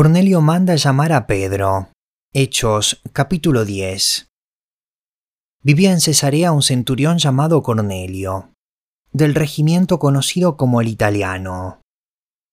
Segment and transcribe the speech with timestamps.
[0.00, 1.90] Cornelio manda llamar a Pedro.
[2.32, 4.30] Hechos capítulo 10.
[5.62, 8.54] Vivía en Cesarea un centurión llamado Cornelio,
[9.12, 11.82] del regimiento conocido como el italiano.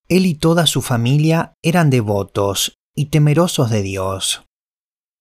[0.09, 4.43] Él y toda su familia eran devotos y temerosos de Dios.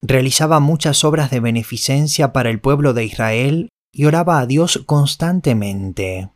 [0.02, 6.32] Realizaba muchas obras de beneficencia para el pueblo de Israel y oraba a Dios constantemente.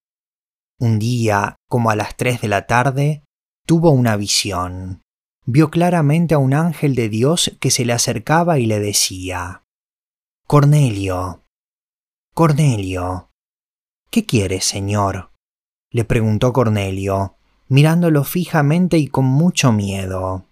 [0.78, 3.24] Un día, como a las tres de la tarde,
[3.66, 5.02] tuvo una visión
[5.50, 9.64] vio claramente a un ángel de Dios que se le acercaba y le decía,
[10.46, 11.44] Cornelio,
[12.34, 13.30] Cornelio,
[14.10, 15.32] ¿qué quieres, Señor?
[15.92, 17.36] le preguntó Cornelio,
[17.68, 20.46] mirándolo fijamente y con mucho miedo.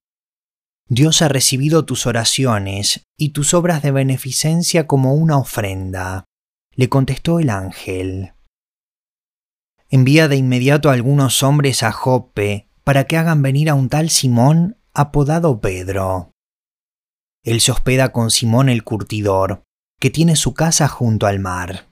[0.89, 6.25] Dios ha recibido tus oraciones y tus obras de beneficencia como una ofrenda,
[6.75, 8.33] le contestó el ángel.
[9.91, 14.11] Envía de inmediato a algunos hombres a Jope para que hagan venir a un tal
[14.11, 16.33] Simón apodado Pedro.
[17.45, 19.63] Él se hospeda con Simón el curtidor,
[20.01, 21.89] que tiene su casa junto al mar.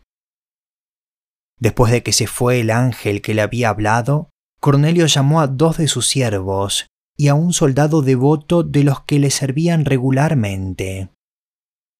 [1.60, 5.76] Después de que se fue el ángel que le había hablado, Cornelio llamó a dos
[5.76, 11.10] de sus siervos y a un soldado devoto de los que le servían regularmente.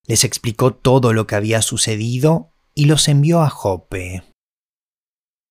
[0.09, 4.25] Les explicó todo lo que había sucedido y los envió a Jope.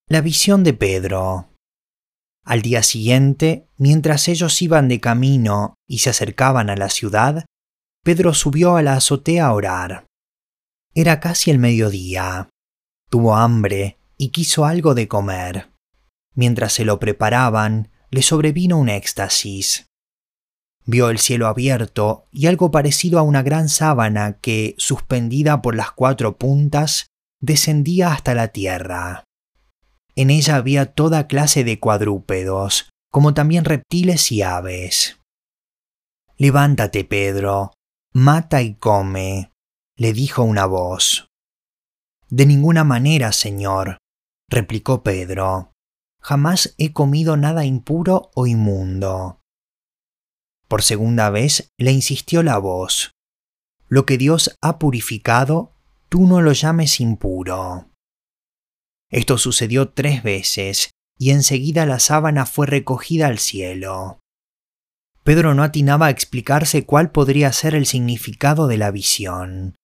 [0.10, 1.55] La visión de Pedro.
[2.46, 7.46] Al día siguiente, mientras ellos iban de camino y se acercaban a la ciudad,
[8.04, 10.06] Pedro subió a la azotea a orar.
[10.94, 12.50] Era casi el mediodía.
[13.10, 15.72] Tuvo hambre y quiso algo de comer.
[16.36, 19.88] Mientras se lo preparaban, le sobrevino un éxtasis.
[20.86, 25.92] Vio el cielo abierto y algo parecido a una gran sábana que, suspendida por las
[25.92, 27.08] cuatro puntas,
[27.42, 29.24] descendía hasta la tierra.
[30.16, 35.20] En ella había toda clase de cuadrúpedos, como también reptiles y aves.
[36.38, 37.74] Levántate, Pedro,
[38.14, 39.52] mata y come,
[39.98, 41.28] le dijo una voz.
[42.30, 43.98] De ninguna manera, señor,
[44.50, 45.72] replicó Pedro.
[46.22, 49.40] Jamás he comido nada impuro o inmundo.
[50.68, 53.12] Por segunda vez le insistió la voz.
[53.88, 55.74] Lo que Dios ha purificado,
[56.10, 57.90] tú no lo llames impuro.
[59.10, 64.20] Esto sucedió tres veces, y enseguida la sábana fue recogida al cielo.
[65.24, 69.76] Pedro no atinaba a explicarse cuál podría ser el significado de la visión.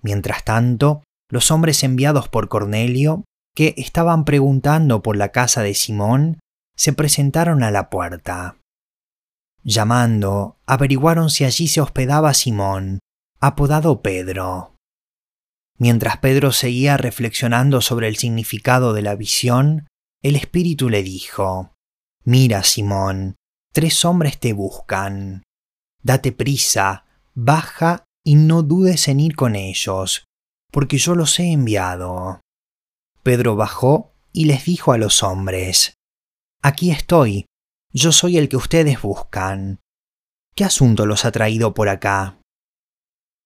[0.00, 6.38] Mientras tanto, los hombres enviados por Cornelio, que estaban preguntando por la casa de Simón,
[6.76, 8.58] se presentaron a la puerta.
[9.64, 13.00] Llamando, averiguaron si allí se hospedaba Simón,
[13.40, 14.75] apodado Pedro.
[15.78, 19.88] Mientras Pedro seguía reflexionando sobre el significado de la visión,
[20.22, 21.74] el Espíritu le dijo,
[22.24, 23.36] Mira, Simón,
[23.72, 25.42] tres hombres te buscan.
[26.02, 27.04] Date prisa,
[27.34, 30.24] baja y no dudes en ir con ellos,
[30.72, 32.40] porque yo los he enviado.
[33.22, 35.94] Pedro bajó y les dijo a los hombres,
[36.62, 37.46] Aquí estoy,
[37.92, 39.80] yo soy el que ustedes buscan.
[40.54, 42.40] ¿Qué asunto los ha traído por acá?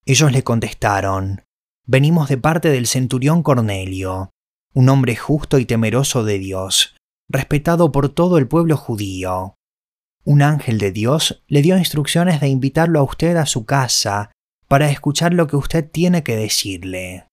[0.06, 1.42] Ellos le contestaron,
[1.90, 4.30] venimos de parte del centurión Cornelio,
[4.74, 6.94] un hombre justo y temeroso de Dios,
[7.28, 9.56] respetado por todo el pueblo judío.
[10.24, 14.30] Un ángel de Dios le dio instrucciones de invitarlo a usted a su casa
[14.68, 17.26] para escuchar lo que usted tiene que decirle.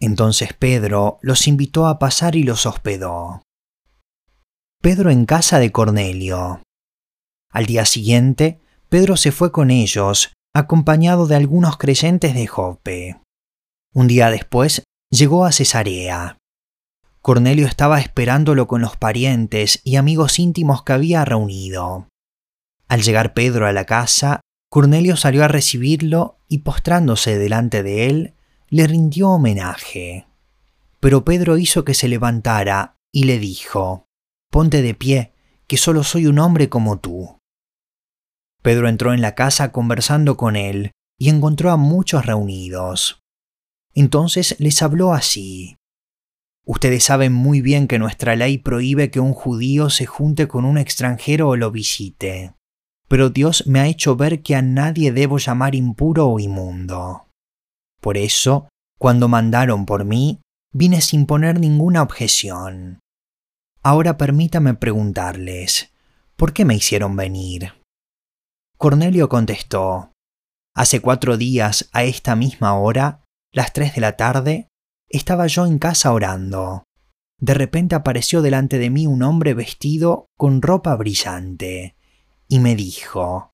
[0.00, 3.42] Entonces Pedro los invitó a pasar y los hospedó.
[4.80, 6.62] Pedro en casa de Cornelio.
[7.52, 8.58] Al día siguiente,
[8.88, 13.20] Pedro se fue con ellos, acompañado de algunos creyentes de Jope.
[13.96, 16.36] Un día después llegó a Cesarea.
[17.22, 22.06] Cornelio estaba esperándolo con los parientes y amigos íntimos que había reunido.
[22.88, 28.34] Al llegar Pedro a la casa, Cornelio salió a recibirlo y postrándose delante de él,
[28.68, 30.26] le rindió homenaje.
[31.00, 34.04] Pero Pedro hizo que se levantara y le dijo,
[34.50, 35.32] Ponte de pie,
[35.66, 37.38] que solo soy un hombre como tú.
[38.60, 43.22] Pedro entró en la casa conversando con él y encontró a muchos reunidos.
[43.96, 45.78] Entonces les habló así.
[46.66, 50.76] Ustedes saben muy bien que nuestra ley prohíbe que un judío se junte con un
[50.76, 52.54] extranjero o lo visite,
[53.08, 57.28] pero Dios me ha hecho ver que a nadie debo llamar impuro o inmundo.
[58.00, 60.40] Por eso, cuando mandaron por mí,
[60.74, 62.98] vine sin poner ninguna objeción.
[63.82, 65.90] Ahora permítame preguntarles,
[66.36, 67.72] ¿por qué me hicieron venir?
[68.76, 70.10] Cornelio contestó,
[70.74, 73.22] Hace cuatro días, a esta misma hora,
[73.56, 74.68] las tres de la tarde,
[75.08, 76.84] estaba yo en casa orando.
[77.40, 81.96] De repente apareció delante de mí un hombre vestido con ropa brillante
[82.48, 83.52] y me dijo,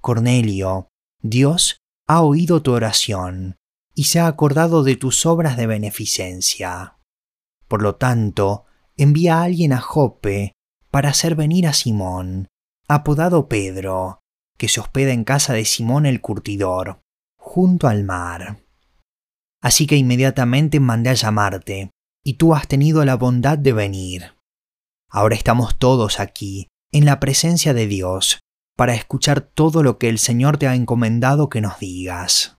[0.00, 0.88] Cornelio,
[1.20, 1.76] Dios
[2.08, 3.56] ha oído tu oración
[3.94, 6.96] y se ha acordado de tus obras de beneficencia.
[7.68, 8.64] Por lo tanto,
[8.96, 10.52] envía a alguien a Jope
[10.90, 12.48] para hacer venir a Simón,
[12.88, 14.20] apodado Pedro,
[14.56, 17.02] que se hospeda en casa de Simón el curtidor,
[17.36, 18.62] junto al mar.
[19.62, 21.90] Así que inmediatamente mandé a llamarte,
[22.24, 24.34] y tú has tenido la bondad de venir.
[25.08, 28.40] Ahora estamos todos aquí, en la presencia de Dios,
[28.76, 32.56] para escuchar todo lo que el Señor te ha encomendado que nos digas.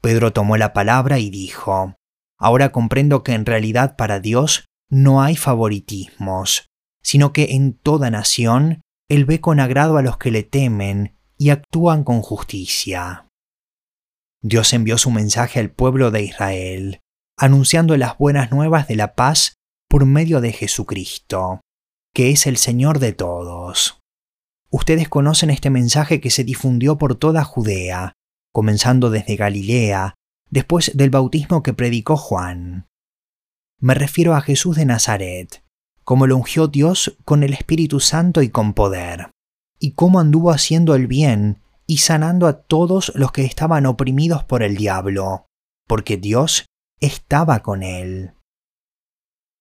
[0.00, 1.94] Pedro tomó la palabra y dijo,
[2.38, 6.68] Ahora comprendo que en realidad para Dios no hay favoritismos,
[7.02, 11.50] sino que en toda nación Él ve con agrado a los que le temen y
[11.50, 13.29] actúan con justicia.
[14.42, 17.00] Dios envió su mensaje al pueblo de Israel,
[17.36, 19.54] anunciando las buenas nuevas de la paz
[19.88, 21.60] por medio de Jesucristo,
[22.14, 24.00] que es el Señor de todos.
[24.70, 28.14] Ustedes conocen este mensaje que se difundió por toda Judea,
[28.52, 30.14] comenzando desde Galilea,
[30.48, 32.88] después del bautismo que predicó Juan.
[33.78, 35.64] Me refiero a Jesús de Nazaret,
[36.04, 39.30] como lo ungió Dios con el Espíritu Santo y con poder,
[39.78, 41.60] y cómo anduvo haciendo el bien
[41.90, 45.48] y sanando a todos los que estaban oprimidos por el diablo,
[45.88, 46.66] porque Dios
[47.00, 48.34] estaba con él.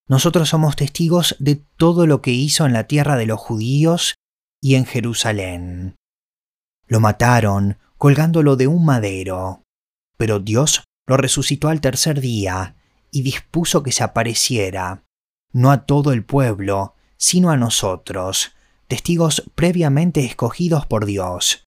[0.07, 4.13] Nosotros somos testigos de todo lo que hizo en la tierra de los judíos
[4.61, 5.95] y en Jerusalén.
[6.85, 9.63] Lo mataron colgándolo de un madero,
[10.15, 12.75] pero Dios lo resucitó al tercer día
[13.09, 15.03] y dispuso que se apareciera,
[15.51, 18.51] no a todo el pueblo, sino a nosotros,
[18.87, 21.65] testigos previamente escogidos por Dios,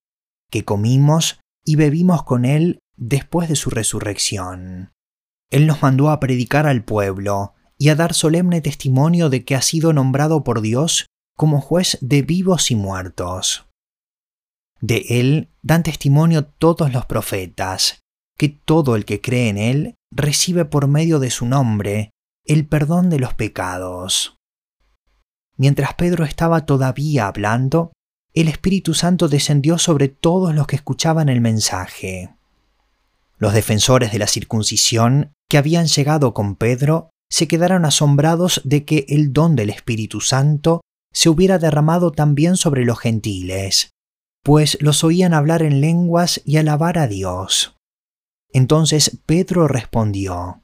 [0.53, 4.93] que comimos y bebimos con Él después de su resurrección.
[5.49, 9.63] Él nos mandó a predicar al pueblo y a dar solemne testimonio de que ha
[9.63, 13.65] sido nombrado por Dios como juez de vivos y muertos.
[14.79, 18.03] De Él dan testimonio todos los profetas,
[18.37, 22.11] que todo el que cree en Él recibe por medio de su nombre
[22.45, 24.37] el perdón de los pecados.
[25.57, 27.91] Mientras Pedro estaba todavía hablando,
[28.41, 32.35] el Espíritu Santo descendió sobre todos los que escuchaban el mensaje.
[33.37, 39.05] Los defensores de la circuncisión que habían llegado con Pedro se quedaron asombrados de que
[39.09, 40.81] el don del Espíritu Santo
[41.11, 43.91] se hubiera derramado también sobre los gentiles,
[44.43, 47.75] pues los oían hablar en lenguas y alabar a Dios.
[48.51, 50.61] Entonces Pedro respondió,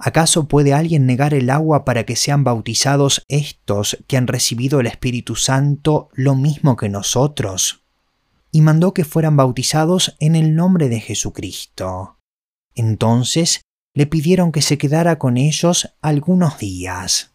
[0.00, 4.86] ¿acaso puede alguien negar el agua para que sean bautizados estos que han recibido el
[4.86, 7.84] Espíritu Santo lo mismo que nosotros?
[8.50, 12.18] Y mandó que fueran bautizados en el nombre de Jesucristo.
[12.74, 13.60] Entonces
[13.94, 17.34] le pidieron que se quedara con ellos algunos días.